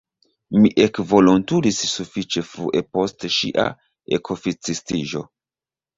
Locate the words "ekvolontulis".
0.85-1.81